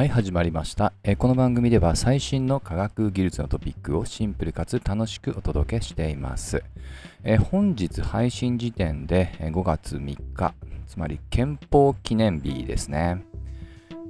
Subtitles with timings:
[0.00, 0.94] はい、始まりました。
[1.02, 6.64] えこの番組では最新の科学技術のトピックをシンプルかつ楽しくお届けしています。
[7.22, 10.54] え本日配信時点で5月3日、
[10.86, 13.26] つまり憲法記念日ですね。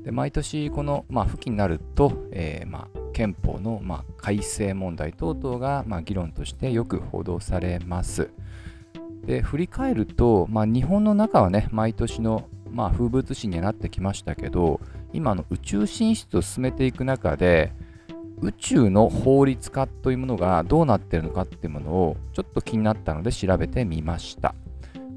[0.05, 8.31] で毎年この、まあ、付近になると、えーまあ、憲法の、まあ、改正問題等々が、ま、議論としてよく報道されます。
[9.27, 14.81] で振り返ると、まあ、日本の中はね毎年の、まあ、風物詩になってきましたけど
[15.13, 17.73] 今の宇宙進出を進めていく中で
[18.41, 24.55] 宇宙の法律化というものがどうなっているのかっていうものをちょっと気になったので調べてみました。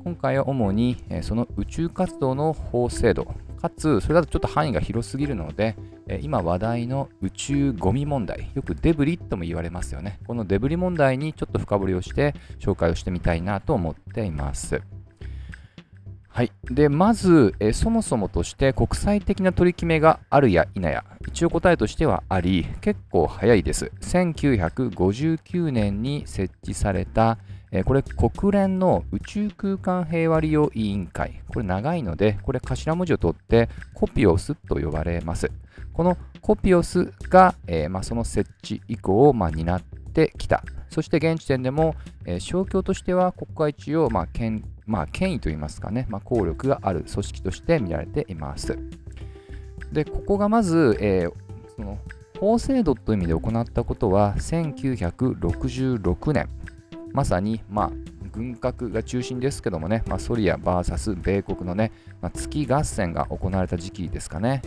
[0.03, 3.25] 今回は主にその宇宙活動の法制度
[3.61, 5.77] かつそれだとちょっと範囲が広すぎるので
[6.19, 10.19] 今話題の宇宙ゴミ問題よくデブリとも言われますよね。
[10.27, 14.81] このデブリ問題にちょっと深掘りをして紹介をしてみたいなと思っています。
[16.35, 23.91] はい、でまず、えそもそもとして国際的な取り決めがあるや否や一応答えとしてはあり結構早いです。
[24.01, 27.37] 1959年に設置された、
[27.71, 31.43] えーこれ国連の宇宙空間平和利用委員会。
[31.49, 35.51] これ長いのでこれ頭文字を取ってコピオスと呼ばれます。
[35.93, 40.63] このコピオスが、えーまあ、その設置以降を、まあ、担ってきた。
[40.93, 48.77] そして現時点でも、えー勝共としては国会一を、まあ権まあ、権威といいますかね、まあ、効力がある組織として見られています。
[49.91, 51.33] で、ここがまず、えー
[51.75, 51.97] その
[52.39, 56.49] 法制度という意味で行ったことは1966年、
[57.13, 57.91] まさに、まあ、
[58.31, 64.61] 軍拡が中心ですけどもね、まあ、ソリア VS 米国のね、まあ、月合戦が行われた時期ですかね。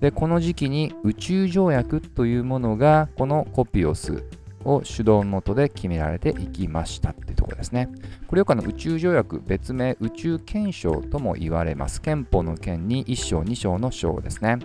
[0.00, 4.22] で、この時期に宇宙条約というものが、このコピオス
[4.64, 7.88] を主導の下で決められていきましたっていうところですね。
[8.26, 12.00] これよくあの宇宙条約、別名宇宙憲章とも言われます。
[12.00, 14.58] 憲法の憲に1章、2章の章ですね。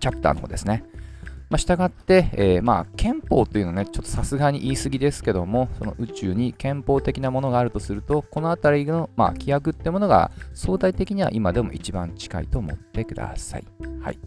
[0.00, 0.84] チャプターの方ですね。
[1.50, 13.64] まあ、従って、えーまあ、憲法というのはね、ちょっとさすがに言い過ぎですけども、その宇宙に憲法的なものがあるとすると、このあたりの、まあ、規約ってものが相対的には今でも一番近いと思ってください。
[14.02, 14.18] はい。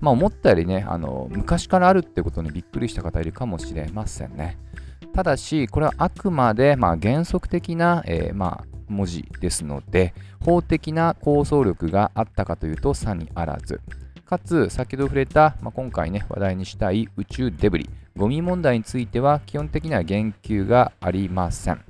[0.00, 4.58] まあ、思ったよりね、あの昔からあるってことにびっくりした方いるかもしれませんね。
[5.12, 13.80] ただし、これはあくまで、まあ、原則的な、えーまあ、文字ですので、法的な構想力があったかというと、さにあらず。
[14.24, 21.89] かつ、先ほど触れた、まあ、今回ね、話題にしたい宇宙デブリ、ゴミ問題については、基本的には言及がありません。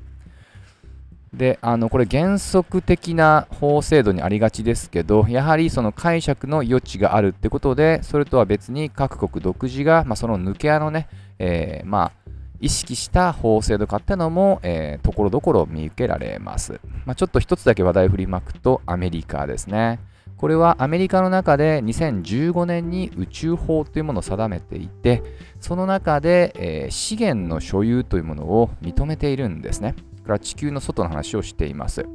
[1.32, 11.08] で、あのこれ原則的な法制度にありがちですけど、やはりその解釈の余地があるってことで、それとは別に各国独自が、まあ、その抜け穴のね、
[11.38, 12.30] えーまあ、
[12.60, 16.80] 意識した法制度化ってのも、えーところどころ見受けられます。
[17.06, 20.00] まあ、ちょっと一つだけ話題を振りまくと、アメリカですね。
[20.36, 25.22] これはアメリカの中で2015年に宇宙法というものを定めていて、
[25.60, 29.94] その中で、えー資源の所有というものを認めているんですね。
[30.24, 32.06] から地球の外の話をしています。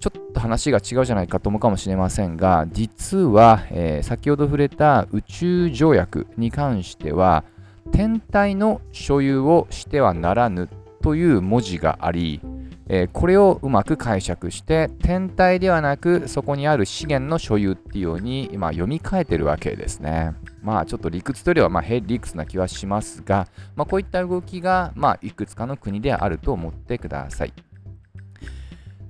[0.00, 7.44] ちょっと話が違うじゃないかと思うかもしれませんが、実は、えー先ほど触れた宇宙条約に関しては、
[7.92, 10.68] 天体の所有をしてはならぬ
[11.02, 12.40] という文字があり、
[12.88, 20.34] えーこれをうまく解釈して天体ではなくそこにある資源の所有っていうように今読み替えてるわけですね。
[20.62, 27.52] まあちょっと理屈というよりはまあヘ理屈な気はしますが、まあ、こういった動きがまあいくつかの国であると思ってください。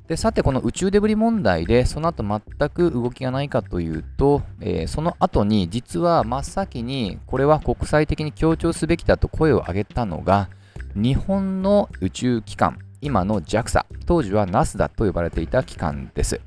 [0.06, 10.50] でさてこの宇宙デブリ問題でその後全く動きがないかというと、えーその後に実は真っ先にこれは国際的に強調すべきだと声を上げたのが
[10.94, 16.40] 日本の宇宙機関今の JAXA 当時は NASA と呼ばれていた機関です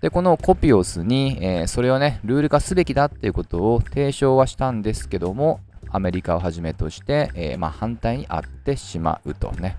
[0.00, 5.60] でこのコピオスに、えーそれをねルール化すべきだっていうことを提唱はしたんですけども
[5.90, 9.76] アメリカをはじめとして、えーまあ、反対にあってしまうとね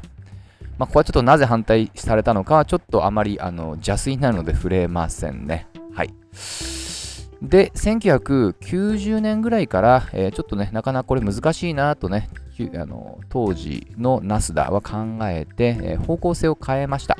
[0.77, 5.67] まあ、ここはちょっとなぜ反対されたのかはちょっとあまりあの邪推になるので触れませんね。
[5.93, 6.13] はい。
[7.41, 12.29] で、1990年ぐらいから、えーちょっとね、なかなかこれ難しいなとね、
[12.75, 17.17] あの当時のナスダは考えて、え方向性を変えました。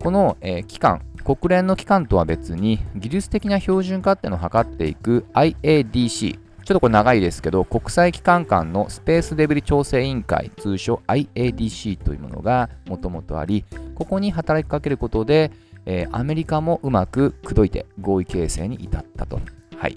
[0.00, 6.38] この、え機関、国連の機関とは別に、技術的な標準化っていうのを図っていく IADC、
[6.70, 13.64] ちょっとこれ長いですけど、国際機関間のスペースデブリ調整委員会、通称 IADC というものがもともとあり、
[13.94, 15.50] ここに働きかけることで、
[15.86, 19.40] えアメリカもうまく口説いて合意形成に至ったと。
[19.76, 19.96] はい。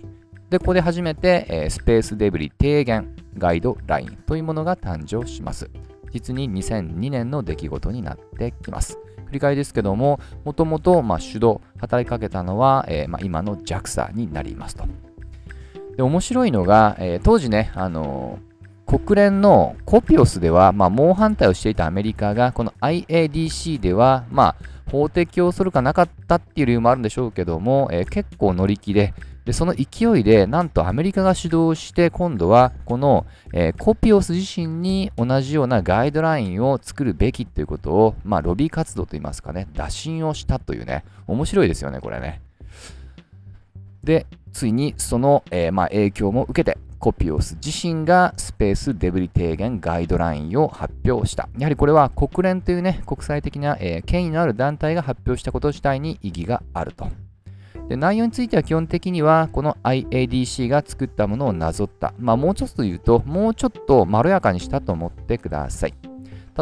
[0.53, 5.71] で、ここで初めて、えースペースデブリ低減ガイドラインというものが誕生します。
[6.11, 8.99] 実に2002年の出来事になってきます。
[9.25, 14.85] 振り返りですけども、もともとま主導、働きかけたのは、えーまあ、今の JAXA になりますと。
[15.97, 18.52] で面白いのが、えー、当時ね、あのー、
[18.85, 29.13] 国連のコピオスでは、まあ、猛反対をしていたアメリカが、この IADC では、まあ、法適用するかなかったっていう理由もあるんでしょうけども、えー、結構乗り気で、
[29.45, 42.41] で、その勢いで、なんとアメリカが主導して、今度はこの、えー、コピオス自身に同じようなガイドラインを作るべきということを、まあ、ロビー活動といいますかね、打診をしたというね、面白いですよね、これね。
[44.03, 51.49] で、ついにその、えー、まあ、影響も受けて、コピオス自身がスペースデブリ低減ガイドラインを発表した。
[51.57, 57.09] やはりこれは国連というね、国際的な、えー、権威のある団体が発表したこと自体に意義があると。
[57.89, 62.13] で内容については基本的にはこの IADC が作ったものをなぞった。
[62.19, 65.93] まあもうちょっと言うと、もうちょっとまろやかにしたと思ってください。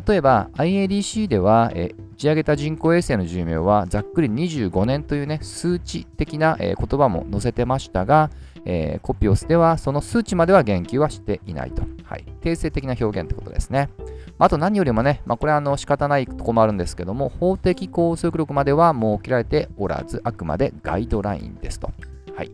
[0.07, 8.31] 例えば IADC では、え打ち上げた人工衛星の寿命はざっくり25年というね、数値的な、え言葉も載せてましたが、
[8.65, 11.83] えー、コピオスではその数値までは言及はしていないと。
[12.03, 12.25] はい。
[12.41, 13.89] 定性的な表現ってことですね。
[14.37, 21.91] あと何よりもね、まあ、これはあの仕方ないとこもあるんですけども、法的拘束力までは設けられておらず、あくまでガイドラインですと。
[22.35, 22.51] はい。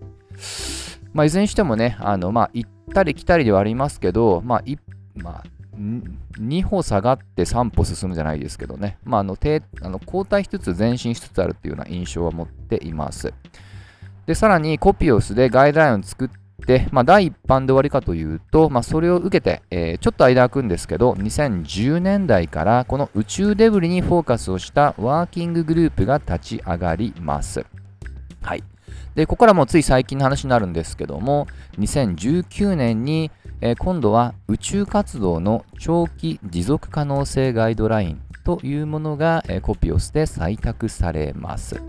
[1.13, 4.63] まあ、いずれにしてもね、あのまあ、行ったり来たりではありますけど、まあ、
[5.15, 5.43] まあ、
[5.77, 9.37] 2歩下がって3歩進むじゃないですけどね、まあ、あの
[9.81, 13.33] あの後退しつつ前進しつつあるっていうような印象は持っています。
[14.27, 16.29] で、さらにコピオスでガイドラインを作っ、
[16.91, 27.65] まあ、第一版で終わりかというと、まあ、それを受けて、えー、ちょっと間空くんですけど、2010年代からこの宇宙デブリにフォーカスをしたワーキンググループが立ち上がります。
[28.41, 28.63] はい。
[29.15, 31.47] で、ここからもつい最近の話になるんですけども、
[31.79, 33.31] 2019年に、
[33.61, 41.81] えー、今度は宇宙活動の長期持続可能性ガイドラインというものが、えー、コピオスで採択されます。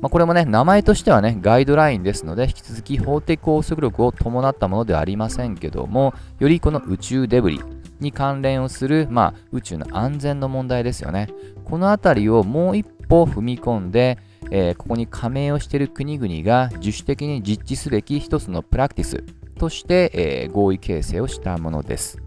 [0.00, 7.60] まあ、これもね、名前としてはね、ガイドラインですので、引き続き法的拘束力を伴ったものではありませんけども、よりこの宇宙デブリ
[8.00, 11.28] に関連をする、まあ、宇宙の安全の問題ですよね。
[11.64, 14.18] このあたりをもう一歩踏み込んで、
[14.50, 19.24] えー、ここに加盟をしている国々が自主的に実地すべき一つのプラクティス
[19.58, 22.25] として、えー、合意形成をしたものです。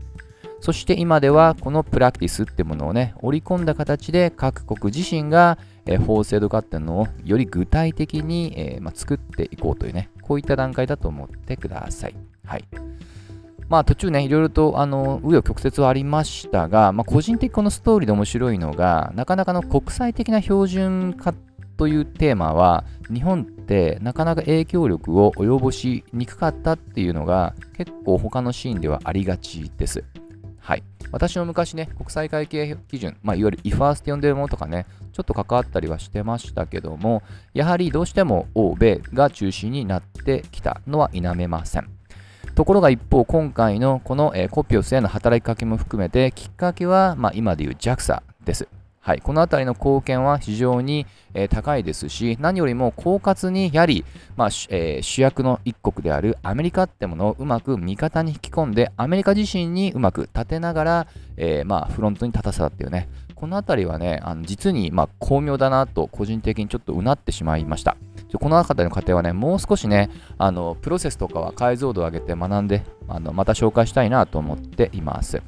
[0.62, 12.16] そして今ではこのプラクティスってものをね、織り込んだ形で各国自身が、え、法制度化っていうのをより具体的に、えー、ま、作っていこうというね、こういった段階だと思ってください。
[12.46, 12.66] はい。
[13.70, 21.34] まあ途中ね、いろいろとあの紆余曲折はありましたが、まあ、個人的このストーリーで面白いのが、なかなかの国際的な標準化
[21.78, 22.84] というテーマは、
[23.14, 30.04] 日本ってなかなか影響力を及ぼしにくかったっていうのが結構他のシーンではありがちです。
[30.60, 30.84] はい。
[31.12, 37.24] 私も昔ね、国際会計基準、まあ、いわゆる IFAS って呼んでるものとかね、ちょっと関わったりはしてましたけども、
[37.54, 41.90] やはりどうしても欧米が中心になってきたのは否めません。
[42.56, 48.68] ところが一方、今回のこの、えー、コピオスへの働きかけも含めて、きっかけは、まあ、今でいう JAXA です。
[49.02, 54.06] はい、この辺りの貢献は非常に、えー、高いですし、何よりも狡猾にやはり、
[54.36, 61.08] まあえー、主役の一国であるアメリカってものをうまく味方に引き込んで、アメリカ自身にうまく立てながら、
[61.38, 63.08] えー、まあ、フロントに立たせたっていうね、
[63.40, 67.96] この辺りはね、あの実にまあ巧妙だなと個人的にちょっとうなってしまいました。
[68.38, 75.42] この辺りの過程はね、もう少しね、あのプロセスとかは解像度を上げて学んで、あのまた紹介したいなと思っています。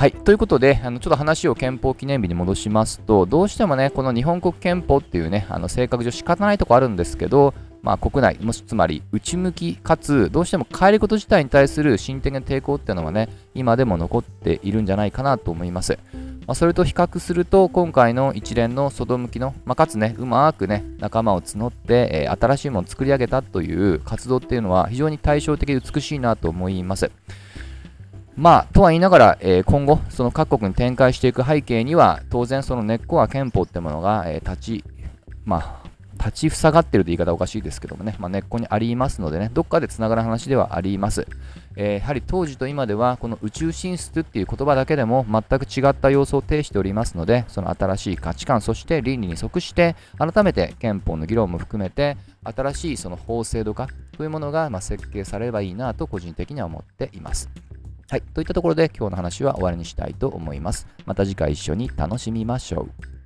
[0.00, 0.12] はい。
[0.12, 7.52] ということで、あのちょっと話を憲法記念日に戻しますと、どうしてもね、この日本国憲法っていうね、あの性格上仕方ないとこあるんですけど、
[7.82, 15.98] まあ、国内、もしつまり内向きかつ、どうしても変えること自体に対する進展の抵抗っていうのはね、今でも残っているんじゃないかなと思います。
[16.46, 27.10] まあ、それと比較すると、今回の一連の外向きの、まあ、かつね、うまくね、仲間を募って、えー、新しいものを作り上げたという活動っていうのは、非常に対照的で美しいなと思います。
[28.36, 34.84] まあ、とは言いながら、えー、今後、その各国に展開していく背景には、当然その根っこは憲法ってものが、えー、立ち、
[35.44, 41.26] まあ、立ちふさがってると言い方おかしいですけどもね、まあ、根っこにありますのでね、どっかでつながる話ではあります。
[41.76, 57.48] えー、やはり当時と今では、この宇宙進出っていう言葉だけでも全く違った様子を呈しておりますので、その新しい価値観、そして倫理に即して、改めて憲法の議論も含めて、新しいその法制度化というものがま設計されればいいなと個人的には思っています。
[58.10, 58.22] はい。
[58.22, 60.88] といったところで今日の話は終わりにしたいと思います。
[61.06, 63.19] また次回一緒に楽しみましょう。